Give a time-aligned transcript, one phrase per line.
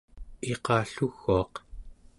[0.53, 1.53] iqalluguaq